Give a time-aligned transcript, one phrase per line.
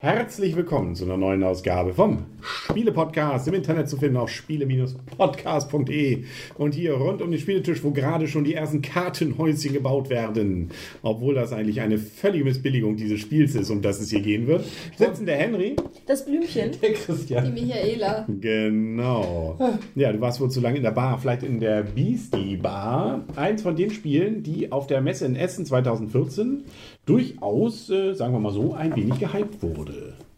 [0.00, 6.22] Herzlich willkommen zu einer neuen Ausgabe vom Spiele-Podcast im Internet zu finden auf spiele-podcast.de
[6.56, 10.70] und hier rund um den Spieletisch, wo gerade schon die ersten Kartenhäuschen gebaut werden.
[11.02, 14.64] Obwohl das eigentlich eine völlige Missbilligung dieses Spiels ist, um das es hier gehen wird,
[14.96, 15.74] sitzen der Henry.
[16.06, 16.70] Das Blümchen.
[16.80, 17.52] Der Christian.
[17.52, 18.24] Die Michaela.
[18.40, 19.58] Genau.
[19.96, 23.24] Ja, du warst wohl zu lange in der Bar, vielleicht in der Beastie Bar.
[23.34, 26.62] Eins von den Spielen, die auf der Messe in Essen 2014
[27.04, 29.87] durchaus, äh, sagen wir mal so, ein wenig gehypt wurde.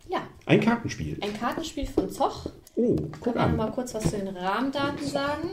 [0.09, 1.19] Ja, Ein Kartenspiel.
[1.23, 2.47] ein Kartenspiel von Zoch.
[2.77, 3.57] Oh, Können guck wir noch an.
[3.57, 5.51] mal kurz was zu den Rahmendaten sagen.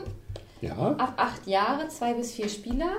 [0.60, 0.74] Ja.
[0.98, 2.90] Ab acht Jahre, zwei bis vier Spieler.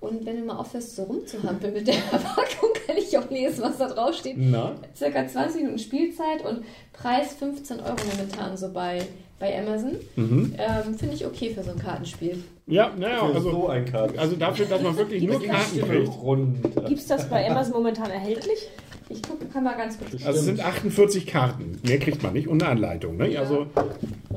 [0.00, 3.78] Und wenn du mal aufhörst, so rumzuhampeln mit der Verpackung, kann ich auch lesen, was
[3.78, 4.36] da drauf steht.
[4.38, 4.74] Na?
[4.94, 9.04] Circa 20 Minuten Spielzeit und Preis 15 Euro momentan so bei,
[9.38, 9.92] bei Amazon.
[10.16, 10.54] Mhm.
[10.58, 12.42] Ähm, Finde ich okay für so ein Kartenspiel.
[12.66, 14.18] Ja, naja, Für also, so ein Karten.
[14.18, 16.08] also dafür, dass man wirklich nur Karten kriegt.
[16.22, 16.82] runter.
[16.82, 18.68] Gibt es das bei Amazon momentan erhältlich?
[19.10, 20.22] Ich gucke, kann mal ganz kurz.
[20.26, 21.80] Also es sind 48 Karten.
[21.82, 23.16] Mehr kriegt man nicht und eine Anleitung.
[23.16, 23.38] Ne?
[23.38, 23.66] Also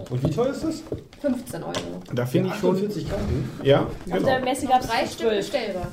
[0.09, 0.83] Und wie teuer ist das?
[1.21, 1.73] 15 Euro.
[2.13, 2.75] da finde ich schon.
[2.75, 3.49] 48 Karten.
[3.63, 4.39] Ja, Auf der genau.
[4.45, 5.37] Messe gab es drei Stück 12.
[5.37, 5.87] bestellbar.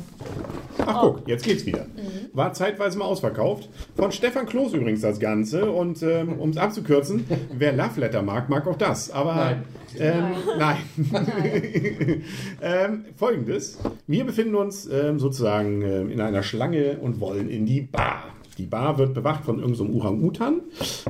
[0.88, 1.86] Ach guck, jetzt geht's wieder.
[2.32, 3.68] War zeitweise mal ausverkauft.
[3.94, 5.70] Von Stefan Kloß übrigens das Ganze.
[5.70, 9.10] Und ähm, um es abzukürzen, wer Love Letter mag, mag auch das.
[9.10, 9.64] Aber Nein.
[9.98, 10.24] Ähm,
[10.58, 10.76] nein.
[12.62, 13.78] ähm, Folgendes.
[14.06, 18.37] Wir befinden uns ähm, sozusagen ähm, in einer Schlange und wollen in die Bar.
[18.58, 20.60] Die Bar wird bewacht von irgendeinem Orang-Utan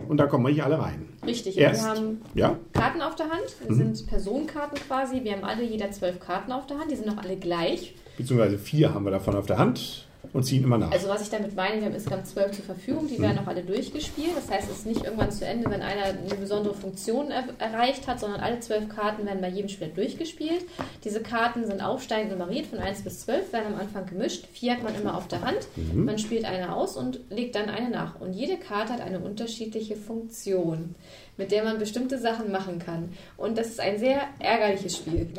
[0.07, 1.09] und da kommen wir hier alle rein.
[1.27, 3.57] Richtig, Erst, wir haben ja, Karten auf der Hand.
[3.67, 5.25] Das sind Personenkarten quasi.
[5.25, 6.91] Wir haben alle jeder zwölf Karten auf der Hand.
[6.91, 7.95] Die sind auch alle gleich.
[8.19, 10.91] beziehungsweise vier haben wir davon auf der Hand und ziehen immer nach.
[10.91, 13.09] Also was ich damit meine, wir haben insgesamt zwölf zur Verfügung.
[13.09, 14.33] Die werden auch alle durchgespielt.
[14.37, 18.07] Das heißt, es ist nicht irgendwann zu Ende, wenn einer eine besondere Funktion er erreicht
[18.07, 20.65] hat, sondern alle zwölf Karten werden bei jedem Spieler durchgespielt.
[21.05, 24.47] Diese Karten sind aufsteigend nummeriert von 1 bis 12, werden am Anfang gemischt.
[24.53, 25.69] Vier hat man immer auf der Hand.
[25.95, 28.21] Man spielt eine aus und legt dann eine nach.
[28.21, 30.95] Und jede Karte hat eine unterschiedliche Funktion,
[31.37, 33.11] mit der man bestimmte Sachen machen kann.
[33.37, 35.29] Und das ist ein sehr ärgerliches Spiel.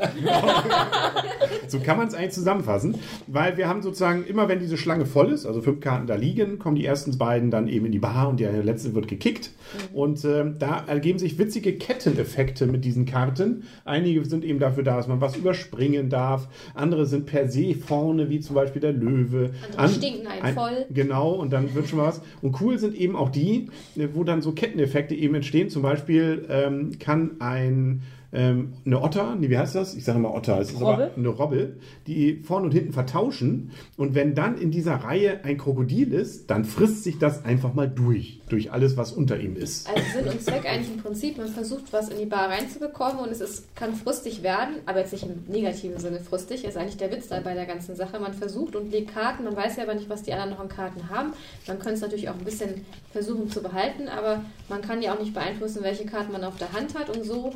[1.68, 5.32] So kann man es eigentlich zusammenfassen, weil wir haben sozusagen immer, wenn diese Schlange voll
[5.32, 8.28] ist, also fünf Karten da liegen, kommen die ersten beiden dann eben in die Bar
[8.28, 9.50] und der letzte wird gekickt.
[9.92, 13.64] Und ähm, da ergeben sich witzige Ketteneffekte mit diesen Karten.
[13.84, 16.48] Einige sind eben dafür da, dass man was überspringen darf.
[16.74, 19.50] Andere sind per se vorne, wie zum Beispiel der Löwe.
[19.76, 20.86] Andere stinken einen voll.
[20.90, 22.20] Genau, und dann wird schon was.
[22.40, 25.68] Und cool sind eben auch die, äh, wo dann so Ketteneffekte eben entstehen.
[25.68, 29.94] Zum Beispiel ähm, kann ein ähm, eine Otter, nee, wie heißt das?
[29.94, 31.10] Ich sage immer Otter, es ist aber Robbe?
[31.16, 31.76] eine Robbe,
[32.06, 33.72] die vorne und hinten vertauschen.
[33.96, 37.88] Und wenn dann in dieser Reihe ein Krokodil ist, dann frisst sich das einfach mal
[37.88, 39.88] durch, durch alles, was unter ihm ist.
[39.88, 43.32] Also Sinn und Zweck eigentlich im Prinzip, man versucht was in die Bar reinzubekommen und
[43.32, 47.10] es ist, kann frustig werden, aber jetzt nicht im negativen Sinne frustig, ist eigentlich der
[47.10, 48.20] Witz da bei der ganzen Sache.
[48.20, 50.68] Man versucht und legt Karten, man weiß ja aber nicht, was die anderen noch an
[50.68, 51.32] Karten haben.
[51.66, 55.18] Man könnte es natürlich auch ein bisschen versuchen zu behalten, aber man kann ja auch
[55.18, 57.52] nicht beeinflussen, welche Karten man auf der Hand hat und so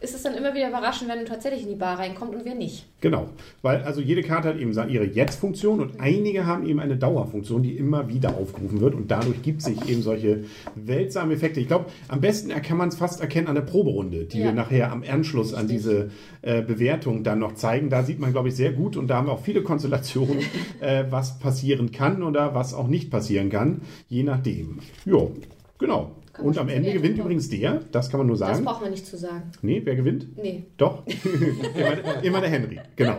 [0.00, 2.54] ist es dann immer wieder überraschend, wenn man tatsächlich in die Bar reinkommt und wer
[2.54, 2.86] nicht.
[3.00, 3.28] Genau,
[3.62, 7.76] weil also jede Karte hat eben ihre Jetzt-Funktion und einige haben eben eine Dauerfunktion, die
[7.76, 10.44] immer wieder aufgerufen wird und dadurch gibt sich eben solche
[10.84, 11.60] seltsamen Effekte.
[11.60, 14.46] Ich glaube, am besten kann man es fast erkennen an der Proberunde, die Ja.
[14.46, 16.10] wir nachher am Anschluss an diese
[16.42, 17.90] äh, Bewertung dann noch zeigen.
[17.90, 20.38] Da sieht man, glaube ich, sehr gut und da haben wir auch viele Konstellationen,
[20.80, 24.78] äh, was passieren kann oder was auch nicht passieren kann, je nachdem.
[25.04, 25.32] Jo,
[25.78, 26.12] genau.
[26.42, 28.64] Und am Ende gewinnt übrigens der, das kann man nur Das sagen.
[28.64, 29.50] braucht man nicht zu sagen.
[29.62, 30.26] Nee, wer gewinnt?
[30.36, 30.64] Nee.
[30.76, 31.04] Doch,
[31.74, 33.16] immer, der- immer der Henry, genau.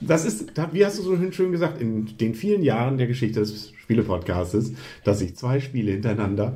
[0.00, 3.72] Das ist, wie hast du so schön gesagt, in den vielen Jahren der Geschichte des
[3.82, 4.72] Spielepodcastes,
[5.04, 6.54] dass ich zwei Spiele hintereinander,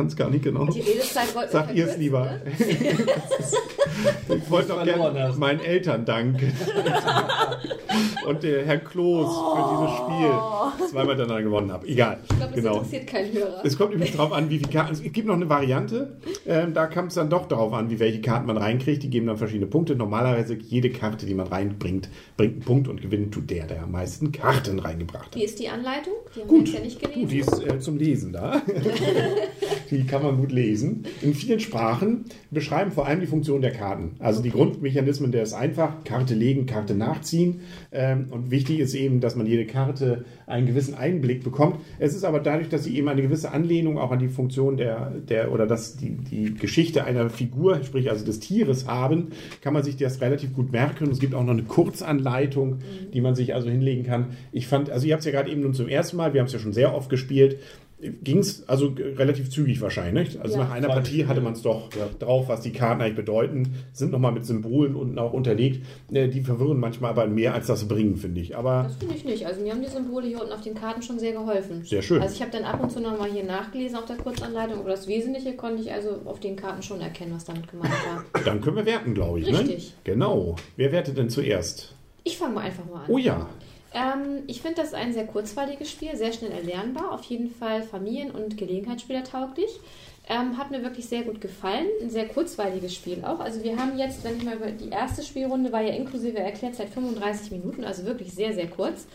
[0.00, 2.24] kann es gar nicht genau, Die Redezeit wollten wir sagt ihr es lieber.
[2.24, 2.40] ne?
[4.42, 6.52] ich wollte doch verloren gerne meinen Eltern danken.
[8.26, 11.86] Und der Herr Kloß für dieses Spiel zweimal danach gewonnen habe.
[11.86, 12.74] Egal, Ich glaube, das genau.
[12.76, 13.60] interessiert keinen Hörer.
[13.64, 14.92] Es kommt übrigens darauf an, wie viele Karten.
[14.92, 16.16] Es gibt noch eine Variante.
[16.46, 19.02] Ähm, da kommt es dann doch darauf an, wie welche Karten man reinkriegt.
[19.02, 19.96] Die geben dann verschiedene Punkte.
[19.96, 23.90] Normalerweise jede Karte, die man reinbringt, bringt einen Punkt und gewinnt tut der, der am
[23.92, 25.34] meisten Karten reingebracht hat.
[25.36, 26.14] Wie ist die Anleitung?
[26.34, 27.20] Die haben wir Gut, jetzt ja nicht gelesen.
[27.22, 28.62] gut, die ist äh, zum Lesen da.
[29.90, 31.04] die kann man gut lesen.
[31.22, 34.12] In vielen Sprachen beschreiben vor allem die Funktion der Karten.
[34.18, 36.04] Also die Grundmechanismen, der ist einfach.
[36.04, 37.60] Karte legen, Karte nachziehen.
[37.92, 41.76] Ähm, und wichtig ist eben, dass man jede Karte einen gewissen Einblick bekommt.
[41.98, 45.10] Es ist aber dadurch, dass sie eben eine gewisse Anlehnung auch an die Funktion der,
[45.10, 49.28] der oder dass die, die Geschichte einer Figur, sprich also des Tieres haben,
[49.60, 51.10] kann man sich das relativ gut merken.
[51.10, 52.78] Es gibt auch noch eine Kurzanleitung,
[53.12, 54.36] die man sich also hinlegen kann.
[54.52, 56.46] Ich fand, also ihr habt es ja gerade eben nun zum ersten Mal, wir haben
[56.46, 57.58] es ja schon sehr oft gespielt.
[58.22, 60.40] Ging es also relativ zügig wahrscheinlich.
[60.40, 60.64] Also Ja.
[60.64, 62.08] nach einer Partie hatte man es doch Ja.
[62.18, 63.74] drauf, was die Karten eigentlich bedeuten.
[63.92, 65.84] Sind nochmal mit Symbolen unten auch unterlegt.
[66.12, 68.56] Äh, Die verwirren manchmal aber mehr, als das bringen, finde ich.
[68.56, 69.46] Aber Das finde ich nicht.
[69.46, 71.84] Also mir haben die Symbole hier unten auf den Karten schon sehr geholfen.
[71.84, 72.22] Sehr schön.
[72.22, 75.06] Also ich habe dann ab und zu nochmal hier nachgelesen auf der Kurzanleitung, aber das
[75.06, 78.24] Wesentliche konnte ich also auf den Karten schon erkennen, was damit gemeint war.
[78.44, 79.46] dann können wir werten, glaube ich.
[79.46, 79.88] Richtig.
[79.90, 80.12] Ne?
[80.12, 80.56] Genau.
[80.76, 81.94] Wer wertet denn zuerst?
[82.24, 83.06] Ich fange mal einfach mal an.
[83.08, 83.48] Oh ja.
[83.92, 88.30] Ähm, ich finde das ein sehr kurzweiliges Spiel, sehr schnell erlernbar, auf jeden Fall familien-
[88.30, 89.80] und Gelegenheitsspieler tauglich.
[90.28, 91.88] Ähm, hat mir wirklich sehr gut gefallen.
[92.00, 93.40] Ein sehr kurzweiliges Spiel auch.
[93.40, 96.90] Also wir haben jetzt, wenn ich mal über die erste Spielrunde war ja inklusive Erklärzeit
[96.90, 99.06] 35 Minuten, also wirklich sehr, sehr kurz.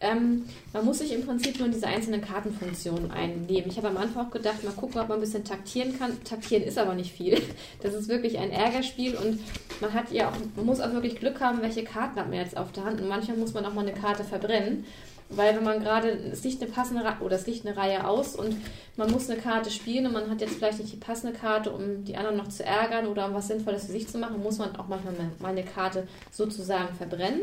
[0.00, 3.70] Ähm, man muss sich im Prinzip nur in diese einzelnen Kartenfunktionen einleben.
[3.70, 6.22] Ich habe am Anfang auch gedacht, mal gucken, ob man ein bisschen taktieren kann.
[6.24, 7.40] Taktieren ist aber nicht viel.
[7.82, 9.38] Das ist wirklich ein Ärgerspiel und
[9.80, 12.56] man hat ja auch, man muss auch wirklich Glück haben, welche Karten hat man jetzt
[12.56, 13.00] auf der Hand.
[13.00, 14.84] Und manchmal muss man auch mal eine Karte verbrennen.
[15.30, 18.56] Weil wenn man gerade, es liegt eine passende oder es liegt eine Reihe aus und
[18.96, 22.04] man muss eine Karte spielen und man hat jetzt vielleicht nicht die passende Karte, um
[22.04, 24.76] die anderen noch zu ärgern oder um was Sinnvolles für sich zu machen, muss man
[24.76, 27.40] auch manchmal mal eine Karte sozusagen verbrennen.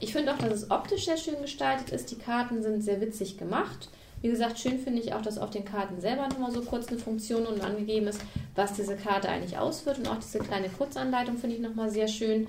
[0.00, 2.10] Ich finde auch, dass es optisch sehr schön gestaltet ist.
[2.10, 3.88] Die Karten sind sehr witzig gemacht.
[4.22, 6.98] Wie gesagt, schön finde ich auch, dass auf den Karten selber nochmal so kurz eine
[6.98, 8.20] Funktion und angegeben ist,
[8.54, 9.98] was diese Karte eigentlich ausführt.
[9.98, 12.48] Und auch diese kleine Kurzanleitung finde ich nochmal sehr schön.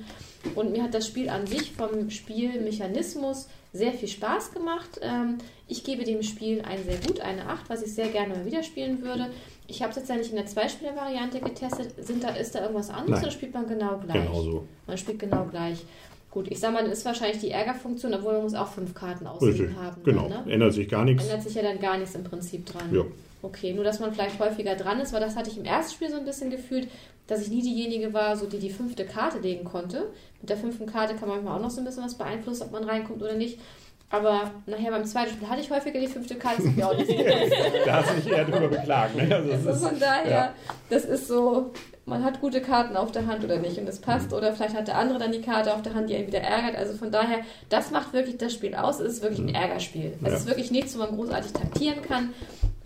[0.55, 4.99] Und mir hat das Spiel an sich vom Spielmechanismus sehr viel Spaß gemacht.
[5.01, 5.37] Ähm,
[5.67, 8.63] ich gebe dem Spiel ein sehr gut, eine 8, was ich sehr gerne mal wieder
[8.63, 9.29] spielen würde.
[9.67, 11.93] Ich habe es jetzt ja nicht in der Zweispieler-Variante getestet.
[12.03, 13.23] Sind da, ist da irgendwas anderes Nein.
[13.23, 14.25] oder spielt man genau gleich?
[14.25, 14.67] Genau so.
[14.87, 15.83] Man spielt genau gleich.
[16.31, 19.25] Gut, ich sag mal, dann ist wahrscheinlich die Ärgerfunktion, obwohl man muss auch fünf Karten
[19.27, 19.69] Richtig.
[19.75, 20.03] haben.
[20.03, 20.27] Genau.
[20.27, 20.53] Dann, ne?
[20.53, 21.23] Ändert sich gar nichts.
[21.23, 22.93] Ändert sich ja dann gar nichts im Prinzip dran.
[22.93, 23.03] Ja.
[23.41, 26.09] Okay, nur dass man vielleicht häufiger dran ist, weil das hatte ich im ersten Spiel
[26.09, 26.89] so ein bisschen gefühlt,
[27.27, 30.09] dass ich nie diejenige war, so die die fünfte Karte legen konnte.
[30.41, 32.71] Mit der fünften Karte kann man manchmal auch noch so ein bisschen was beeinflussen, ob
[32.71, 33.59] man reinkommt oder nicht.
[34.09, 37.09] Aber nachher beim zweiten Spiel hatte ich häufiger die fünfte Karte, das mir auch nicht.
[37.85, 39.15] Da hast du dich eher drüber beklagt.
[39.17, 39.35] Ne?
[39.35, 40.53] Also das Also ist, von daher, ja.
[40.89, 41.73] das ist so,
[42.05, 44.87] man hat gute Karten auf der Hand oder nicht und es passt oder vielleicht hat
[44.87, 46.77] der andere dann die Karte auf der Hand, die einen wieder ärgert.
[46.77, 49.01] Also von daher, das macht wirklich das Spiel aus.
[49.01, 50.13] Es ist wirklich ein Ärgerspiel.
[50.15, 50.27] Es Mhm.
[50.27, 50.33] Ja.
[50.35, 52.33] ist wirklich nichts, wo man großartig taktieren kann.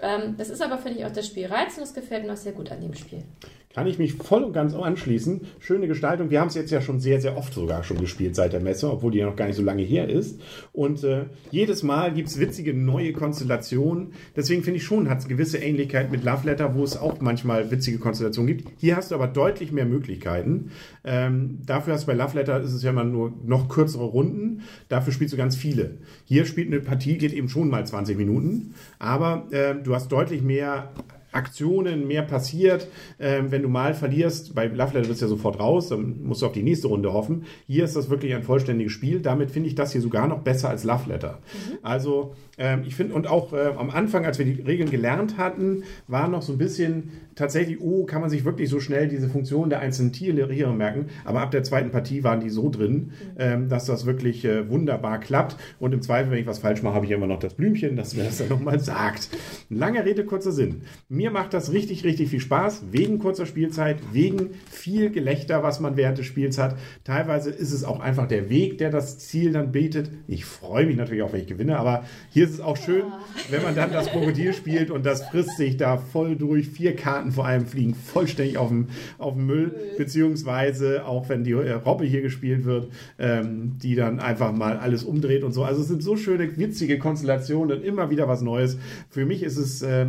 [0.02, 2.38] Ähm, das ist aber, finde ich, auch das Spiel reizt und das gefällt mir auch
[2.38, 3.24] sehr gut an dem Spiel.
[3.74, 5.42] Kann ich mich voll und ganz anschließen.
[5.60, 6.30] Schöne Gestaltung.
[6.30, 8.92] Wir haben es jetzt ja schon sehr, sehr oft sogar schon gespielt seit der Messe,
[8.92, 10.42] obwohl die ja noch gar nicht so lange her ist.
[10.74, 14.14] Und äh, jedes Mal gibt es witzige neue Konstellationen.
[14.36, 17.72] Deswegen finde ich schon, hat es gewisse Ähnlichkeit mit Love Letter, wo es auch manchmal
[17.72, 18.70] witzige Konstellationen gibt.
[18.78, 20.72] Hier hast du aber deutlich mehr Möglichkeiten.
[21.04, 24.64] Ähm, dafür hast du bei Love Letter ist es ja immer nur noch kürzere Runden.
[24.90, 25.98] Dafür spielst du ganz viele.
[26.26, 28.74] Hier spielt eine Partie, geht eben schon mal 20 Minuten.
[29.00, 30.92] Aber äh, du hast deutlich mehr
[31.32, 32.88] Aktionen, mehr passiert.
[33.20, 36.46] Ähm, wenn du mal verlierst, bei Letter bist du ja sofort raus, dann musst du
[36.46, 37.46] auf die nächste Runde hoffen.
[37.68, 39.22] Hier ist das wirklich ein vollständiges Spiel.
[39.22, 41.40] Damit finde ich das hier sogar noch besser als Love Letter.
[41.82, 45.84] Also ähm, ich finde, und auch äh, am Anfang, als wir die Regeln gelernt hatten,
[46.08, 49.70] war noch so ein bisschen tatsächlich, oh, kann man sich wirklich so schnell diese Funktion
[49.70, 51.08] der einzelnen Tiere merken.
[51.26, 55.20] Aber ab der zweiten Partie waren die so drin, ähm, dass das wirklich äh, wunderbar
[55.20, 55.56] klappt.
[55.80, 58.16] Und im Zweifel, wenn ich was falsch mache, habe ich immer noch das Blümchen, das
[58.16, 59.30] mir das dann nochmal sagt.
[59.70, 60.82] Lange Rede, kurzer Sinn.
[61.10, 65.98] Mir macht das richtig, richtig viel Spaß, wegen kurzer Spielzeit, wegen viel Gelächter, was man
[65.98, 66.78] während des Spiels hat.
[67.04, 70.10] Teilweise ist es auch einfach der Weg, der das Ziel dann betet.
[70.28, 73.04] Ich freue mich natürlich auch, wenn ich gewinne, aber hier ist es auch schön,
[73.50, 76.70] wenn man dann das Krokodil spielt und das frisst sich da voll durch.
[76.70, 81.52] Vier Karten vor allem fliegen vollständig auf den, auf den Müll, beziehungsweise auch wenn die
[81.52, 85.64] äh, Robbe hier gespielt wird, ähm, die dann einfach mal alles umdreht und so.
[85.64, 88.78] Also es sind so schöne, witzige Konstellationen und immer wieder was Neues.
[89.10, 90.08] Für mich ist es äh,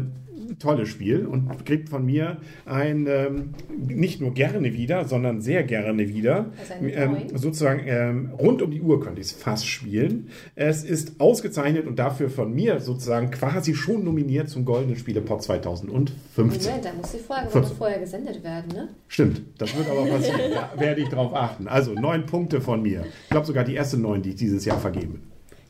[0.58, 6.08] tolles Spiel und kriegt von mir ein ähm, nicht nur gerne wieder, sondern sehr gerne
[6.08, 6.46] wieder.
[6.70, 10.28] Also Ähm, sozusagen ähm, rund um die Uhr könnte ich es fast spielen.
[10.54, 16.44] Es ist ausgezeichnet und dafür von mir sozusagen quasi schon nominiert zum Goldenen Spielepot 2015.
[16.44, 17.76] Moment, da muss die 14.
[17.76, 18.88] vorher gesendet werden, ne?
[19.08, 20.40] Stimmt, das wird aber passieren.
[20.54, 21.68] da werde ich drauf achten.
[21.68, 23.04] Also neun Punkte von mir.
[23.25, 25.18] Ich glaube sogar die erste neun, die ich dieses Jahr vergebe.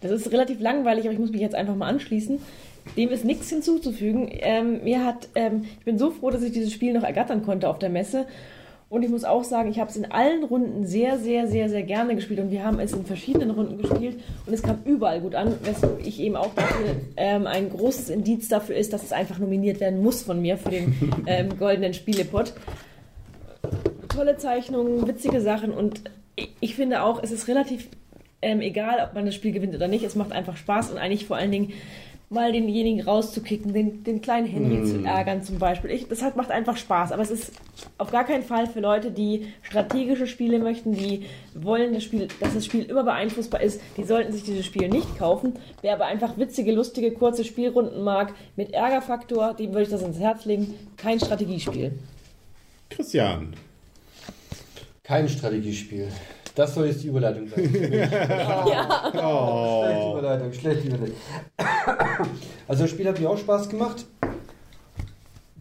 [0.00, 2.40] Das ist relativ langweilig, aber ich muss mich jetzt einfach mal anschließen.
[2.96, 4.28] Dem ist nichts hinzuzufügen.
[4.30, 7.68] Ähm, mir hat, ähm, ich bin so froh, dass ich dieses Spiel noch ergattern konnte
[7.68, 8.26] auf der Messe.
[8.92, 11.82] Und ich muss auch sagen, ich habe es in allen Runden sehr, sehr, sehr, sehr
[11.82, 12.40] gerne gespielt.
[12.40, 14.20] Und wir haben es in verschiedenen Runden gespielt.
[14.46, 18.48] Und es kam überall gut an, weshalb ich eben auch dafür ähm, ein großes Indiz
[18.48, 20.94] dafür ist, dass es einfach nominiert werden muss von mir für den
[21.26, 22.52] ähm, goldenen Spielepot.
[24.14, 25.72] Tolle Zeichnungen, witzige Sachen.
[25.72, 26.02] Und
[26.36, 27.88] ich, ich finde auch, es ist relativ
[28.42, 30.04] ähm, egal, ob man das Spiel gewinnt oder nicht.
[30.04, 31.72] Es macht einfach Spaß und eigentlich vor allen Dingen
[32.32, 34.86] mal denjenigen rauszukicken, den, den kleinen Henry Hm.
[34.86, 35.90] zu ärgern zum Beispiel.
[35.90, 37.52] Ich, das hat, macht einfach Spaß, aber es ist
[37.98, 42.54] auf gar keinen Fall für Leute, die strategische Spiele möchten, die wollen, das Spiel, dass
[42.54, 45.54] das Spiel immer beeinflussbar ist, die sollten sich dieses Spiel nicht kaufen.
[45.82, 50.18] Wer aber einfach witzige, lustige, kurze Spielrunden mag, mit Ärgerfaktor, dem würde ich das ins
[50.18, 50.74] Herz legen.
[50.96, 51.92] Kein Strategiespiel.
[52.90, 53.54] Christian.
[55.02, 56.08] Kein Strategiespiel.
[56.54, 57.68] Das soll jetzt die Überleitung sein.
[57.70, 58.18] Schlechte
[59.22, 60.16] Oh.
[60.18, 61.16] Überleitung, schlechte Überleitung.
[62.68, 64.06] Also das Spiel hat mir auch Spaß gemacht.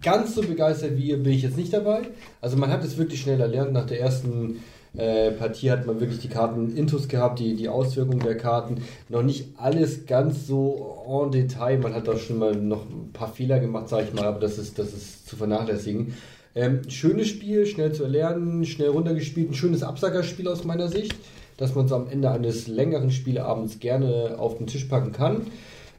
[0.02, 2.02] Ganz so begeistert wie ihr bin ich jetzt nicht dabei.
[2.40, 3.74] Also man hat es wirklich schnell erlernt.
[3.74, 4.62] Nach der ersten
[4.96, 8.84] äh, Partie hat man wirklich die Karten intus gehabt, die, die Auswirkungen der Karten.
[9.10, 11.80] Noch nicht alles ganz so en Detail.
[11.80, 14.58] Man hat da schon mal noch ein paar Fehler gemacht, sage ich mal, aber das
[14.58, 16.14] ist, das ist zu vernachlässigen.
[16.54, 21.16] Ähm, schönes Spiel, schnell zu erlernen, schnell runtergespielt, ein schönes Absackerspiel aus meiner Sicht,
[21.58, 25.48] dass man so am Ende eines längeren Spieleabends gerne auf den Tisch packen kann.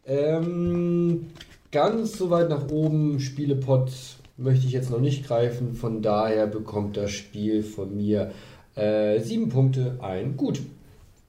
[0.07, 1.29] Ähm,
[1.71, 3.91] ganz so weit nach oben, Spielepot
[4.37, 8.33] möchte ich jetzt noch nicht greifen, von daher bekommt das Spiel von mir
[8.75, 10.61] äh, sieben Punkte, ein Gut.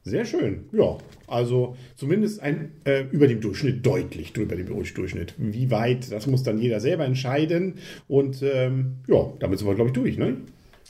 [0.06, 0.66] Sehr schön.
[0.74, 5.34] Ja, also zumindest ein äh, über dem Durchschnitt, deutlich über dem Durchschnitt.
[5.38, 7.76] Wie weit, das muss dann jeder selber entscheiden.
[8.10, 10.18] Und ähm, ja, damit sind wir, glaube ich, durch.
[10.18, 10.38] Ne?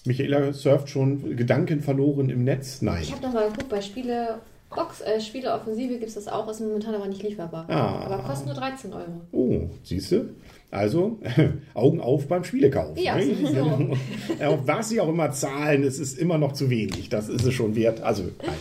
[0.05, 2.81] Michaela surft schon Gedanken verloren im Netz.
[2.81, 3.03] Nein.
[3.03, 4.39] Ich habe noch mal geguckt, bei Spiele
[4.75, 7.65] Box, äh, Spieleoffensive gibt es das auch, ist momentan aber nicht lieferbar.
[7.69, 8.05] Ah.
[8.05, 9.21] Aber kostet nur 13 Euro.
[9.31, 10.29] Oh, siehst du?
[10.73, 11.19] Also,
[11.75, 12.97] Augen auf beim Spielekauf.
[12.97, 13.25] Ja, ne?
[13.25, 13.95] sowieso.
[14.43, 17.09] Auf was sie auch immer zahlen, es ist immer noch zu wenig.
[17.09, 18.01] Das ist es schon wert.
[18.01, 18.55] Also, nein.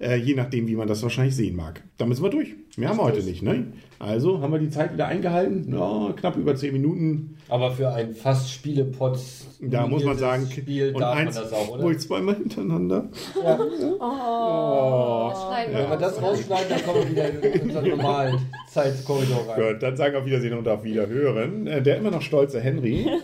[0.00, 1.84] Äh, je nachdem, wie man das wahrscheinlich sehen mag.
[1.96, 2.54] Damit sind wir durch.
[2.76, 3.66] Mehr haben wir heute nicht, ne?
[4.00, 5.72] Also, haben wir die Zeit wieder eingehalten?
[5.72, 7.36] Ja, knapp über 10 Minuten.
[7.48, 9.16] Aber für ein fast Spielepot
[9.60, 11.84] Da muss man sagen, Spiel und darf eins, man das auch, oder?
[11.84, 13.10] ruhig zweimal hintereinander.
[13.36, 18.38] Oh, schreiben Wenn wir das rausschneiden, dann kommen wir wieder in unseren normalen
[18.74, 19.72] Zeitkorridor rein.
[19.74, 21.66] Gut, dann sagen auf Wiedersehen und auf Wiederhören.
[21.66, 23.06] Äh, Der immer noch stolze Henry.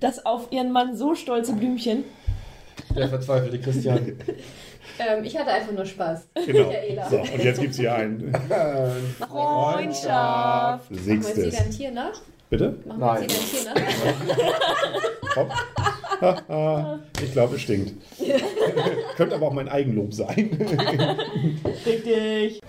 [0.00, 2.04] Das auf ihren Mann so stolze Blümchen.
[2.96, 4.12] Der verzweifelte Christian.
[5.00, 6.26] Ähm, ich hatte einfach nur Spaß.
[6.46, 6.72] Genau.
[7.10, 8.32] So, und jetzt gibt es hier ein
[9.20, 10.90] Freundschaft.
[10.90, 11.46] Machen wir jetzt sechstes.
[11.52, 12.20] wieder ein Tier nach?
[12.50, 12.74] Bitte?
[12.84, 13.22] Machen wir Nein.
[13.22, 15.36] jetzt wieder ein Tier nach?
[15.36, 15.52] Hopp.
[16.20, 17.92] Haha, ich glaube, es stinkt.
[19.16, 20.50] Könnte aber auch mein Eigenlob sein.
[21.86, 22.60] Richtig.